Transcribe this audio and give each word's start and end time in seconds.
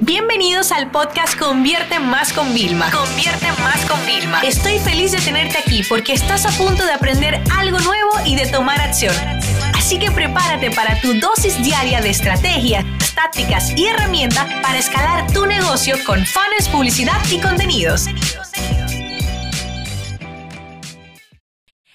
Bienvenidos 0.00 0.72
al 0.72 0.90
podcast 0.90 1.38
Convierte 1.38 1.98
Más 1.98 2.30
con 2.34 2.52
Vilma. 2.52 2.90
Convierte 2.90 3.46
Más 3.62 3.82
con 3.86 3.98
Vilma. 4.04 4.42
Estoy 4.42 4.78
feliz 4.78 5.12
de 5.12 5.18
tenerte 5.20 5.56
aquí 5.56 5.82
porque 5.88 6.12
estás 6.12 6.44
a 6.44 6.50
punto 6.62 6.84
de 6.84 6.92
aprender 6.92 7.42
algo 7.56 7.78
nuevo 7.78 8.10
y 8.26 8.36
de 8.36 8.46
tomar 8.46 8.78
acción. 8.78 9.14
Así 9.74 9.98
que 9.98 10.10
prepárate 10.10 10.70
para 10.70 11.00
tu 11.00 11.14
dosis 11.14 11.62
diaria 11.64 12.02
de 12.02 12.10
estrategias, 12.10 12.84
tácticas 13.14 13.72
y 13.74 13.86
herramientas 13.86 14.46
para 14.62 14.76
escalar 14.76 15.32
tu 15.32 15.46
negocio 15.46 15.96
con 16.04 16.26
fans, 16.26 16.68
publicidad 16.70 17.18
y 17.32 17.40
contenidos. 17.40 18.04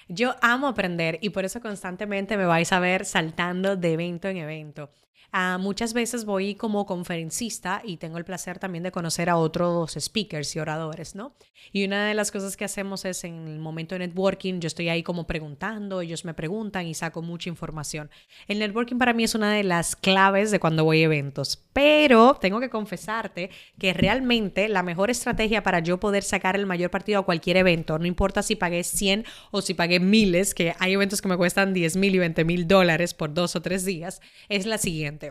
Yo 0.08 0.34
amo 0.42 0.66
aprender 0.66 1.20
y 1.22 1.30
por 1.30 1.44
eso 1.44 1.60
constantemente 1.60 2.36
me 2.36 2.46
vais 2.46 2.72
a 2.72 2.80
ver 2.80 3.04
saltando 3.04 3.76
de 3.76 3.92
evento 3.92 4.26
en 4.26 4.38
evento. 4.38 4.90
Ah, 5.34 5.56
muchas 5.58 5.94
veces 5.94 6.26
voy 6.26 6.56
como 6.56 6.84
conferencista 6.84 7.80
y 7.82 7.96
tengo 7.96 8.18
el 8.18 8.24
placer 8.26 8.58
también 8.58 8.84
de 8.84 8.92
conocer 8.92 9.30
a 9.30 9.38
otros 9.38 9.96
speakers 9.98 10.54
y 10.54 10.58
oradores, 10.58 11.14
¿no? 11.14 11.34
Y 11.72 11.86
una 11.86 12.06
de 12.06 12.12
las 12.12 12.30
cosas 12.30 12.54
que 12.54 12.66
hacemos 12.66 13.06
es 13.06 13.24
en 13.24 13.48
el 13.48 13.58
momento 13.58 13.94
de 13.94 14.00
networking, 14.00 14.60
yo 14.60 14.66
estoy 14.66 14.90
ahí 14.90 15.02
como 15.02 15.26
preguntando, 15.26 16.02
ellos 16.02 16.26
me 16.26 16.34
preguntan 16.34 16.86
y 16.86 16.92
saco 16.92 17.22
mucha 17.22 17.48
información. 17.48 18.10
El 18.46 18.58
networking 18.58 18.98
para 18.98 19.14
mí 19.14 19.24
es 19.24 19.34
una 19.34 19.50
de 19.54 19.64
las 19.64 19.96
claves 19.96 20.50
de 20.50 20.60
cuando 20.60 20.84
voy 20.84 21.00
a 21.00 21.04
eventos, 21.04 21.64
pero 21.72 22.34
tengo 22.38 22.60
que 22.60 22.68
confesarte 22.68 23.48
que 23.78 23.94
realmente 23.94 24.68
la 24.68 24.82
mejor 24.82 25.08
estrategia 25.08 25.62
para 25.62 25.78
yo 25.78 25.98
poder 25.98 26.24
sacar 26.24 26.56
el 26.56 26.66
mayor 26.66 26.90
partido 26.90 27.20
a 27.20 27.24
cualquier 27.24 27.56
evento, 27.56 27.98
no 27.98 28.04
importa 28.04 28.42
si 28.42 28.54
pagué 28.54 28.84
100 28.84 29.24
o 29.50 29.62
si 29.62 29.72
pagué 29.72 29.98
miles, 29.98 30.54
que 30.54 30.74
hay 30.78 30.92
eventos 30.92 31.22
que 31.22 31.28
me 31.28 31.38
cuestan 31.38 31.72
10 31.72 31.96
mil 31.96 32.14
y 32.14 32.18
20 32.18 32.44
mil 32.44 32.68
dólares 32.68 33.14
por 33.14 33.32
dos 33.32 33.56
o 33.56 33.62
tres 33.62 33.86
días, 33.86 34.20
es 34.50 34.66
la 34.66 34.76
siguiente. 34.76 35.21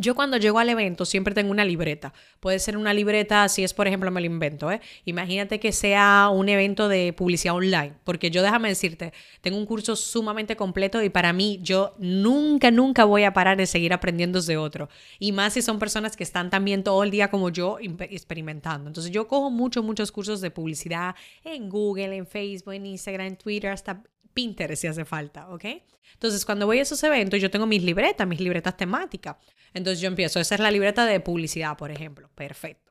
Yo 0.00 0.14
cuando 0.14 0.38
llego 0.38 0.58
al 0.58 0.70
evento 0.70 1.04
siempre 1.04 1.34
tengo 1.34 1.50
una 1.50 1.62
libreta. 1.62 2.14
Puede 2.40 2.58
ser 2.58 2.78
una 2.78 2.94
libreta, 2.94 3.46
si 3.50 3.62
es 3.62 3.74
por 3.74 3.86
ejemplo, 3.86 4.10
me 4.10 4.22
lo 4.22 4.26
invento, 4.26 4.72
¿eh? 4.72 4.80
Imagínate 5.04 5.60
que 5.60 5.72
sea 5.72 6.30
un 6.32 6.48
evento 6.48 6.88
de 6.88 7.12
publicidad 7.12 7.54
online, 7.54 7.92
porque 8.04 8.30
yo 8.30 8.42
déjame 8.42 8.70
decirte, 8.70 9.12
tengo 9.42 9.58
un 9.58 9.66
curso 9.66 9.96
sumamente 9.96 10.56
completo 10.56 11.02
y 11.02 11.10
para 11.10 11.34
mí 11.34 11.58
yo 11.62 11.94
nunca, 11.98 12.70
nunca 12.70 13.04
voy 13.04 13.24
a 13.24 13.34
parar 13.34 13.58
de 13.58 13.66
seguir 13.66 13.92
aprendiendo 13.92 14.40
de 14.40 14.56
otro. 14.56 14.88
Y 15.18 15.32
más 15.32 15.52
si 15.52 15.60
son 15.60 15.78
personas 15.78 16.16
que 16.16 16.24
están 16.24 16.48
también 16.48 16.82
todo 16.82 17.04
el 17.04 17.10
día 17.10 17.28
como 17.28 17.50
yo 17.50 17.76
experimentando. 17.78 18.88
Entonces 18.88 19.12
yo 19.12 19.28
cojo 19.28 19.50
muchos, 19.50 19.84
muchos 19.84 20.10
cursos 20.12 20.40
de 20.40 20.50
publicidad 20.50 21.14
en 21.44 21.68
Google, 21.68 22.16
en 22.16 22.26
Facebook, 22.26 22.72
en 22.72 22.86
Instagram, 22.86 23.26
en 23.26 23.36
Twitter, 23.36 23.70
hasta 23.70 24.02
Pinterest 24.40 24.80
si 24.80 24.88
hace 24.88 25.04
falta, 25.04 25.48
¿ok? 25.50 25.64
Entonces, 26.14 26.44
cuando 26.46 26.66
voy 26.66 26.78
a 26.78 26.82
esos 26.82 27.02
eventos, 27.02 27.40
yo 27.40 27.50
tengo 27.50 27.66
mis 27.66 27.82
libretas, 27.82 28.26
mis 28.26 28.40
libretas 28.40 28.76
temáticas. 28.76 29.36
Entonces, 29.74 30.00
yo 30.00 30.08
empiezo, 30.08 30.40
esa 30.40 30.54
es 30.54 30.60
la 30.60 30.70
libreta 30.70 31.04
de 31.04 31.20
publicidad, 31.20 31.76
por 31.76 31.90
ejemplo. 31.90 32.30
Perfecto. 32.34 32.90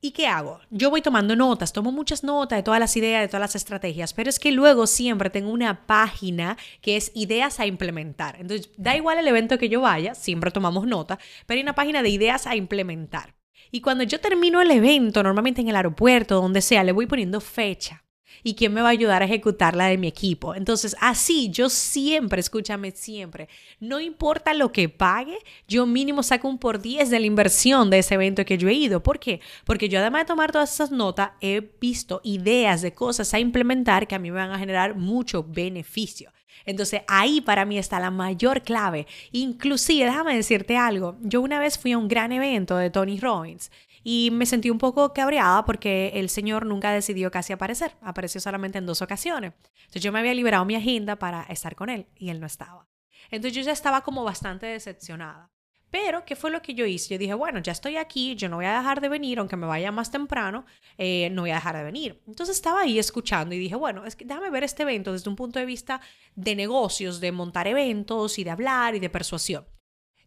¿Y 0.00 0.10
qué 0.12 0.26
hago? 0.26 0.60
Yo 0.70 0.90
voy 0.90 1.02
tomando 1.02 1.36
notas, 1.36 1.72
tomo 1.72 1.92
muchas 1.92 2.24
notas 2.24 2.58
de 2.58 2.62
todas 2.62 2.80
las 2.80 2.96
ideas, 2.96 3.20
de 3.20 3.28
todas 3.28 3.42
las 3.42 3.54
estrategias, 3.54 4.14
pero 4.14 4.30
es 4.30 4.40
que 4.40 4.50
luego 4.50 4.88
siempre 4.88 5.30
tengo 5.30 5.52
una 5.52 5.86
página 5.86 6.56
que 6.80 6.96
es 6.96 7.12
ideas 7.14 7.60
a 7.60 7.66
implementar. 7.66 8.36
Entonces, 8.40 8.70
da 8.78 8.96
igual 8.96 9.18
el 9.18 9.28
evento 9.28 9.58
que 9.58 9.68
yo 9.68 9.82
vaya, 9.82 10.14
siempre 10.16 10.50
tomamos 10.50 10.86
nota, 10.86 11.18
pero 11.46 11.58
hay 11.58 11.62
una 11.62 11.74
página 11.74 12.02
de 12.02 12.08
ideas 12.08 12.48
a 12.48 12.56
implementar. 12.56 13.34
Y 13.70 13.80
cuando 13.80 14.02
yo 14.04 14.20
termino 14.20 14.60
el 14.60 14.72
evento, 14.72 15.22
normalmente 15.22 15.60
en 15.60 15.68
el 15.68 15.76
aeropuerto, 15.76 16.40
donde 16.40 16.62
sea, 16.62 16.82
le 16.82 16.92
voy 16.92 17.06
poniendo 17.06 17.40
fecha 17.40 18.02
y 18.42 18.54
quién 18.54 18.72
me 18.72 18.82
va 18.82 18.88
a 18.88 18.92
ayudar 18.92 19.22
a 19.22 19.24
ejecutar 19.24 19.76
la 19.76 19.86
de 19.86 19.98
mi 19.98 20.08
equipo. 20.08 20.54
Entonces, 20.54 20.96
así 21.00 21.50
yo 21.50 21.68
siempre, 21.68 22.40
escúchame 22.40 22.90
siempre, 22.92 23.48
no 23.80 24.00
importa 24.00 24.54
lo 24.54 24.72
que 24.72 24.88
pague, 24.88 25.38
yo 25.68 25.86
mínimo 25.86 26.22
saco 26.22 26.48
un 26.48 26.58
por 26.58 26.80
10 26.80 27.10
de 27.10 27.20
la 27.20 27.26
inversión 27.26 27.90
de 27.90 27.98
ese 27.98 28.14
evento 28.14 28.44
que 28.44 28.58
yo 28.58 28.68
he 28.68 28.74
ido. 28.74 29.02
¿Por 29.02 29.18
qué? 29.18 29.40
Porque 29.64 29.88
yo 29.88 29.98
además 29.98 30.22
de 30.22 30.26
tomar 30.26 30.52
todas 30.52 30.72
esas 30.72 30.90
notas, 30.90 31.30
he 31.40 31.60
visto 31.80 32.20
ideas 32.24 32.82
de 32.82 32.94
cosas 32.94 33.32
a 33.34 33.38
implementar 33.38 34.06
que 34.06 34.14
a 34.14 34.18
mí 34.18 34.30
me 34.30 34.38
van 34.38 34.50
a 34.50 34.58
generar 34.58 34.94
mucho 34.96 35.44
beneficio. 35.44 36.30
Entonces 36.64 37.02
ahí 37.08 37.40
para 37.40 37.64
mí 37.64 37.78
está 37.78 38.00
la 38.00 38.10
mayor 38.10 38.62
clave. 38.62 39.06
Inclusive, 39.32 40.06
déjame 40.06 40.36
decirte 40.36 40.76
algo, 40.76 41.16
yo 41.20 41.40
una 41.40 41.58
vez 41.58 41.78
fui 41.78 41.92
a 41.92 41.98
un 41.98 42.08
gran 42.08 42.32
evento 42.32 42.76
de 42.76 42.90
Tony 42.90 43.18
Robbins 43.18 43.70
y 44.04 44.30
me 44.32 44.46
sentí 44.46 44.70
un 44.70 44.78
poco 44.78 45.12
cabreada 45.12 45.64
porque 45.64 46.12
el 46.14 46.28
señor 46.28 46.66
nunca 46.66 46.90
decidió 46.92 47.30
casi 47.30 47.52
aparecer, 47.52 47.96
apareció 48.00 48.40
solamente 48.40 48.78
en 48.78 48.86
dos 48.86 49.02
ocasiones. 49.02 49.52
Entonces 49.82 50.02
yo 50.02 50.12
me 50.12 50.18
había 50.18 50.34
liberado 50.34 50.64
mi 50.64 50.74
agenda 50.74 51.16
para 51.16 51.42
estar 51.44 51.74
con 51.76 51.88
él 51.88 52.06
y 52.16 52.30
él 52.30 52.40
no 52.40 52.46
estaba. 52.46 52.88
Entonces 53.30 53.56
yo 53.56 53.62
ya 53.62 53.72
estaba 53.72 54.02
como 54.02 54.24
bastante 54.24 54.66
decepcionada. 54.66 55.51
Pero, 55.92 56.24
¿qué 56.24 56.36
fue 56.36 56.50
lo 56.50 56.62
que 56.62 56.72
yo 56.72 56.86
hice? 56.86 57.12
Yo 57.12 57.18
dije, 57.18 57.34
bueno, 57.34 57.60
ya 57.60 57.70
estoy 57.70 57.98
aquí, 57.98 58.34
yo 58.34 58.48
no 58.48 58.56
voy 58.56 58.64
a 58.64 58.78
dejar 58.78 59.02
de 59.02 59.10
venir, 59.10 59.38
aunque 59.38 59.56
me 59.56 59.66
vaya 59.66 59.92
más 59.92 60.10
temprano, 60.10 60.64
eh, 60.96 61.28
no 61.32 61.42
voy 61.42 61.50
a 61.50 61.56
dejar 61.56 61.76
de 61.76 61.84
venir. 61.84 62.18
Entonces 62.26 62.56
estaba 62.56 62.80
ahí 62.80 62.98
escuchando 62.98 63.54
y 63.54 63.58
dije, 63.58 63.74
bueno, 63.74 64.06
es 64.06 64.16
que 64.16 64.24
déjame 64.24 64.48
ver 64.48 64.64
este 64.64 64.84
evento 64.84 65.12
desde 65.12 65.28
un 65.28 65.36
punto 65.36 65.58
de 65.58 65.66
vista 65.66 66.00
de 66.34 66.56
negocios, 66.56 67.20
de 67.20 67.30
montar 67.30 67.68
eventos 67.68 68.38
y 68.38 68.44
de 68.44 68.50
hablar 68.50 68.94
y 68.94 69.00
de 69.00 69.10
persuasión. 69.10 69.66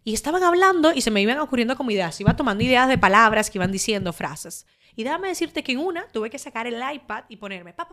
Y 0.04 0.14
estaban 0.14 0.44
hablando 0.44 0.94
y 0.94 1.02
se 1.02 1.10
me 1.10 1.24
iban 1.24 1.40
ocurriendo 1.40 1.76
como 1.76 1.90
ideas. 1.90 2.22
Iba 2.22 2.36
tomando 2.36 2.64
ideas 2.64 2.88
de 2.88 3.00
palabras 3.00 3.50
que 3.50 3.58
iban 3.58 3.72
diciendo 3.72 4.14
frases. 4.14 4.68
Y 4.96 5.04
déjame 5.04 5.30
decirte 5.30 5.64
que 5.64 5.72
en 5.72 5.80
una 5.80 6.08
tuve 6.10 6.30
que 6.30 6.38
sacar 6.40 6.68
el 6.68 6.82
iPad 6.94 7.24
y 7.28 7.38
ponerme, 7.38 7.74
pa, 7.74 7.88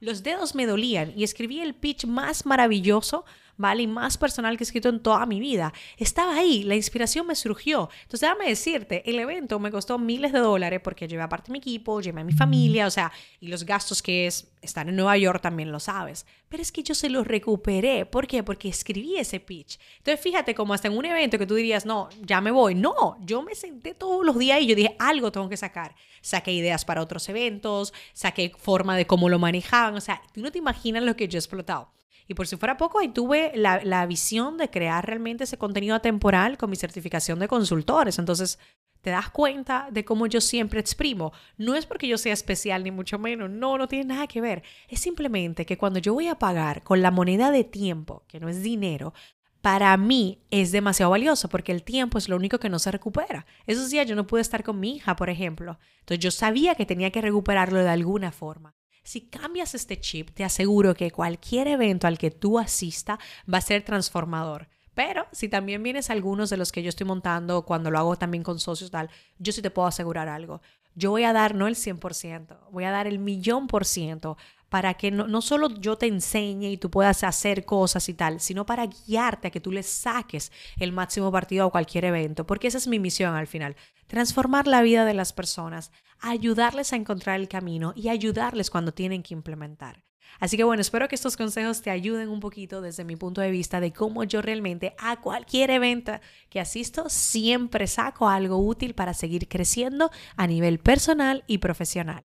Los 0.00 0.22
dedos 0.22 0.54
me 0.54 0.66
dolían 0.66 1.12
y 1.14 1.24
escribí 1.24 1.60
el 1.60 1.74
pitch 1.74 2.06
más 2.06 2.46
maravilloso 2.46 3.26
¿vale? 3.58 3.82
Y 3.82 3.86
más 3.86 4.16
personal 4.16 4.56
que 4.56 4.62
he 4.62 4.66
escrito 4.66 4.88
en 4.88 5.00
toda 5.00 5.26
mi 5.26 5.40
vida. 5.40 5.74
Estaba 5.98 6.36
ahí, 6.36 6.62
la 6.62 6.76
inspiración 6.76 7.26
me 7.26 7.34
surgió. 7.34 7.90
Entonces, 8.02 8.20
déjame 8.20 8.48
decirte, 8.48 9.02
el 9.08 9.18
evento 9.18 9.58
me 9.58 9.70
costó 9.70 9.98
miles 9.98 10.32
de 10.32 10.38
dólares 10.38 10.80
porque 10.82 11.06
llevé 11.06 11.22
aparte 11.22 11.52
mi 11.52 11.58
equipo, 11.58 12.00
llevé 12.00 12.22
a 12.22 12.24
mi 12.24 12.32
familia, 12.32 12.86
o 12.86 12.90
sea, 12.90 13.12
y 13.40 13.48
los 13.48 13.64
gastos 13.64 14.00
que 14.00 14.26
es 14.26 14.50
estar 14.62 14.88
en 14.88 14.96
Nueva 14.96 15.18
York 15.18 15.42
también 15.42 15.70
lo 15.70 15.80
sabes. 15.80 16.24
Pero 16.48 16.62
es 16.62 16.72
que 16.72 16.82
yo 16.82 16.94
se 16.94 17.10
los 17.10 17.26
recuperé. 17.26 18.06
¿Por 18.06 18.26
qué? 18.26 18.42
Porque 18.42 18.68
escribí 18.68 19.16
ese 19.16 19.40
pitch. 19.40 19.78
Entonces, 19.98 20.20
fíjate 20.20 20.54
como 20.54 20.72
hasta 20.72 20.88
en 20.88 20.96
un 20.96 21.04
evento 21.04 21.38
que 21.38 21.46
tú 21.46 21.54
dirías, 21.54 21.84
no, 21.84 22.08
ya 22.22 22.40
me 22.40 22.50
voy. 22.50 22.74
No, 22.74 23.18
yo 23.20 23.42
me 23.42 23.54
senté 23.54 23.92
todos 23.94 24.24
los 24.24 24.38
días 24.38 24.60
y 24.60 24.66
yo 24.66 24.74
dije, 24.74 24.96
algo 24.98 25.32
tengo 25.32 25.48
que 25.48 25.56
sacar. 25.56 25.94
Saqué 26.22 26.52
ideas 26.52 26.84
para 26.84 27.02
otros 27.02 27.28
eventos, 27.28 27.92
saqué 28.12 28.52
forma 28.56 28.96
de 28.96 29.06
cómo 29.06 29.28
lo 29.28 29.38
manejaban. 29.38 29.96
O 29.96 30.00
sea, 30.00 30.22
tú 30.32 30.40
no 30.40 30.52
te 30.52 30.58
imaginas 30.58 31.02
lo 31.02 31.16
que 31.16 31.28
yo 31.28 31.36
he 31.36 31.40
explotado. 31.40 31.97
Y 32.26 32.34
por 32.34 32.46
si 32.46 32.56
fuera 32.56 32.76
poco, 32.76 32.98
ahí 32.98 33.08
tuve 33.08 33.52
la, 33.54 33.82
la 33.84 34.06
visión 34.06 34.58
de 34.58 34.70
crear 34.70 35.06
realmente 35.06 35.44
ese 35.44 35.58
contenido 35.58 35.94
atemporal 35.94 36.58
con 36.58 36.70
mi 36.70 36.76
certificación 36.76 37.38
de 37.38 37.48
consultores. 37.48 38.18
Entonces, 38.18 38.58
te 39.00 39.10
das 39.10 39.30
cuenta 39.30 39.88
de 39.90 40.04
cómo 40.04 40.26
yo 40.26 40.40
siempre 40.40 40.80
exprimo. 40.80 41.32
No 41.56 41.74
es 41.74 41.86
porque 41.86 42.08
yo 42.08 42.18
sea 42.18 42.32
especial, 42.32 42.84
ni 42.84 42.90
mucho 42.90 43.18
menos. 43.18 43.50
No, 43.50 43.78
no 43.78 43.88
tiene 43.88 44.06
nada 44.06 44.26
que 44.26 44.40
ver. 44.40 44.62
Es 44.88 45.00
simplemente 45.00 45.64
que 45.66 45.78
cuando 45.78 45.98
yo 45.98 46.14
voy 46.14 46.28
a 46.28 46.38
pagar 46.38 46.82
con 46.82 47.00
la 47.00 47.10
moneda 47.10 47.50
de 47.50 47.64
tiempo, 47.64 48.24
que 48.28 48.40
no 48.40 48.48
es 48.48 48.62
dinero, 48.62 49.14
para 49.60 49.96
mí 49.96 50.38
es 50.50 50.72
demasiado 50.72 51.10
valioso 51.10 51.48
porque 51.48 51.72
el 51.72 51.82
tiempo 51.82 52.18
es 52.18 52.28
lo 52.28 52.36
único 52.36 52.58
que 52.58 52.68
no 52.68 52.78
se 52.78 52.90
recupera. 52.90 53.46
Esos 53.66 53.90
días 53.90 54.06
yo 54.06 54.14
no 54.14 54.26
pude 54.26 54.40
estar 54.40 54.62
con 54.62 54.80
mi 54.80 54.96
hija, 54.96 55.16
por 55.16 55.30
ejemplo. 55.30 55.78
Entonces 56.00 56.20
yo 56.20 56.30
sabía 56.30 56.74
que 56.74 56.86
tenía 56.86 57.10
que 57.10 57.20
recuperarlo 57.20 57.80
de 57.80 57.90
alguna 57.90 58.32
forma. 58.32 58.74
Si 59.08 59.22
cambias 59.22 59.74
este 59.74 59.98
chip, 59.98 60.32
te 60.34 60.44
aseguro 60.44 60.94
que 60.94 61.10
cualquier 61.10 61.66
evento 61.66 62.06
al 62.06 62.18
que 62.18 62.30
tú 62.30 62.58
asista 62.58 63.18
va 63.50 63.56
a 63.56 63.62
ser 63.62 63.82
transformador. 63.82 64.68
Pero 64.92 65.26
si 65.32 65.48
también 65.48 65.82
vienes 65.82 66.10
a 66.10 66.12
algunos 66.12 66.50
de 66.50 66.58
los 66.58 66.72
que 66.72 66.82
yo 66.82 66.90
estoy 66.90 67.06
montando, 67.06 67.64
cuando 67.64 67.90
lo 67.90 67.98
hago 67.98 68.16
también 68.16 68.42
con 68.42 68.58
socios 68.58 68.90
tal, 68.90 69.08
yo 69.38 69.50
sí 69.54 69.62
te 69.62 69.70
puedo 69.70 69.88
asegurar 69.88 70.28
algo. 70.28 70.60
Yo 70.94 71.10
voy 71.10 71.24
a 71.24 71.32
dar 71.32 71.54
no 71.54 71.68
el 71.68 71.74
100%, 71.74 72.58
voy 72.70 72.84
a 72.84 72.90
dar 72.90 73.06
el 73.06 73.18
millón 73.18 73.66
por 73.66 73.86
ciento 73.86 74.36
para 74.68 74.94
que 74.94 75.10
no, 75.10 75.26
no, 75.26 75.40
solo 75.40 75.70
yo 75.80 75.96
te 75.96 76.06
enseñe 76.06 76.70
y 76.70 76.76
tú 76.76 76.90
puedas 76.90 77.24
hacer 77.24 77.64
cosas 77.64 78.08
y 78.08 78.14
tal, 78.14 78.40
sino 78.40 78.66
para 78.66 78.86
guiarte 78.86 79.48
a 79.48 79.50
que 79.50 79.60
tú 79.60 79.72
le 79.72 79.82
saques 79.82 80.52
el 80.78 80.92
máximo 80.92 81.32
partido 81.32 81.66
a 81.66 81.70
cualquier 81.70 82.04
evento, 82.04 82.46
porque 82.46 82.68
esa 82.68 82.78
es 82.78 82.86
mi 82.86 82.98
misión 82.98 83.34
al 83.34 83.46
final, 83.46 83.76
transformar 84.06 84.66
la 84.66 84.82
vida 84.82 85.04
de 85.04 85.14
las 85.14 85.32
personas, 85.32 85.90
ayudarles 86.20 86.92
a 86.92 86.96
encontrar 86.96 87.40
el 87.40 87.48
camino 87.48 87.92
y 87.96 88.08
ayudarles 88.08 88.70
cuando 88.70 88.92
tienen 88.92 89.22
que 89.22 89.34
implementar. 89.34 90.04
Así 90.40 90.56
que 90.56 90.64
bueno, 90.64 90.80
espero 90.80 91.08
que 91.08 91.14
estos 91.14 91.36
consejos 91.36 91.82
te 91.82 91.90
ayuden 91.90 92.28
un 92.28 92.40
poquito 92.40 92.80
desde 92.80 93.04
mi 93.04 93.16
punto 93.16 93.40
de 93.40 93.50
vista 93.50 93.80
de 93.80 93.92
cómo 93.92 94.24
yo 94.24 94.42
realmente 94.42 94.94
a 94.98 95.20
cualquier 95.20 95.70
evento 95.70 96.12
que 96.48 96.60
asisto 96.60 97.08
siempre 97.08 97.86
saco 97.86 98.28
algo 98.28 98.58
útil 98.58 98.94
para 98.94 99.14
seguir 99.14 99.48
creciendo 99.48 100.10
a 100.36 100.46
nivel 100.46 100.78
personal 100.78 101.44
y 101.46 101.58
profesional. 101.58 102.27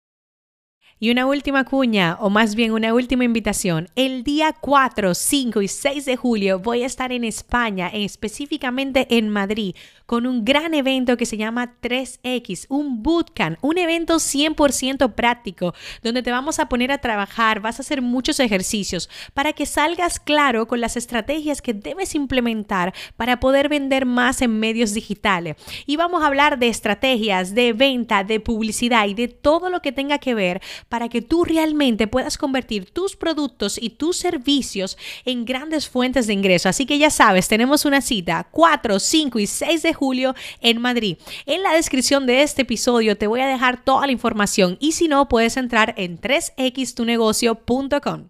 Y 1.01 1.11
una 1.11 1.25
última 1.25 1.63
cuña, 1.63 2.17
o 2.19 2.29
más 2.29 2.55
bien 2.55 2.73
una 2.73 2.93
última 2.93 3.23
invitación. 3.23 3.87
El 3.95 4.25
día 4.25 4.51
4, 4.51 5.15
5 5.15 5.61
y 5.61 5.69
6 5.69 6.03
de 6.03 6.17
julio 6.17 6.59
voy 6.59 6.83
a 6.83 6.87
estar 6.87 7.13
en 7.13 7.23
España, 7.23 7.87
específicamente 7.87 9.07
en 9.17 9.29
Madrid, 9.29 9.77
con 10.05 10.27
un 10.27 10.43
gran 10.43 10.73
evento 10.73 11.15
que 11.15 11.25
se 11.25 11.37
llama 11.37 11.75
3X, 11.81 12.65
un 12.67 13.01
bootcamp, 13.01 13.57
un 13.61 13.77
evento 13.77 14.15
100% 14.15 15.13
práctico, 15.13 15.73
donde 16.03 16.21
te 16.21 16.31
vamos 16.31 16.59
a 16.59 16.67
poner 16.67 16.91
a 16.91 16.97
trabajar, 16.97 17.61
vas 17.61 17.79
a 17.79 17.83
hacer 17.83 18.01
muchos 18.01 18.41
ejercicios 18.41 19.09
para 19.33 19.53
que 19.53 19.65
salgas 19.65 20.19
claro 20.19 20.67
con 20.67 20.81
las 20.81 20.97
estrategias 20.97 21.61
que 21.61 21.73
debes 21.73 22.13
implementar 22.13 22.93
para 23.15 23.39
poder 23.39 23.69
vender 23.69 24.05
más 24.05 24.41
en 24.41 24.59
medios 24.59 24.93
digitales. 24.93 25.55
Y 25.85 25.95
vamos 25.95 26.23
a 26.23 26.27
hablar 26.27 26.59
de 26.59 26.67
estrategias 26.67 27.55
de 27.55 27.71
venta, 27.71 28.25
de 28.25 28.41
publicidad 28.41 29.07
y 29.07 29.13
de 29.13 29.29
todo 29.29 29.69
lo 29.69 29.81
que 29.81 29.93
tenga 29.93 30.17
que 30.17 30.33
ver 30.33 30.61
para 30.89 31.07
que 31.07 31.21
tú 31.21 31.45
realmente 31.45 32.07
puedas 32.07 32.37
convertir 32.37 32.91
tus 32.91 33.15
productos 33.15 33.79
y 33.81 33.91
tus 33.91 34.17
servicios 34.17 34.97
en 35.25 35.45
grandes 35.45 35.87
fuentes 35.87 36.27
de 36.27 36.33
ingreso. 36.33 36.67
Así 36.67 36.85
que 36.85 36.97
ya 36.97 37.09
sabes, 37.09 37.47
tenemos 37.47 37.85
una 37.85 38.01
cita 38.01 38.49
4, 38.51 38.99
5 38.99 39.39
y 39.39 39.47
6 39.47 39.83
de 39.83 39.93
julio 39.93 40.35
en 40.61 40.81
Madrid. 40.81 41.17
En 41.45 41.63
la 41.63 41.73
descripción 41.73 42.25
de 42.25 42.43
este 42.43 42.63
episodio 42.63 43.17
te 43.17 43.27
voy 43.27 43.41
a 43.41 43.47
dejar 43.47 43.83
toda 43.83 44.05
la 44.05 44.11
información 44.11 44.77
y 44.79 44.93
si 44.93 45.07
no, 45.07 45.29
puedes 45.29 45.57
entrar 45.57 45.93
en 45.97 46.19
3xtunegocio.com. 46.19 48.29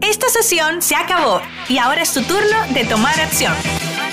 Esta 0.00 0.28
sesión 0.28 0.80
se 0.80 0.94
acabó 0.94 1.40
y 1.68 1.78
ahora 1.78 2.02
es 2.02 2.12
tu 2.12 2.22
turno 2.22 2.66
de 2.72 2.84
tomar 2.84 3.18
acción. 3.20 3.54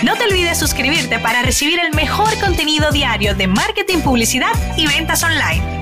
No 0.03 0.15
te 0.15 0.25
olvides 0.25 0.57
suscribirte 0.57 1.19
para 1.19 1.41
recibir 1.41 1.79
el 1.79 1.93
mejor 1.93 2.38
contenido 2.39 2.91
diario 2.91 3.35
de 3.35 3.47
marketing, 3.47 3.99
publicidad 3.99 4.51
y 4.77 4.88
ventas 4.88 5.23
online. 5.23 5.75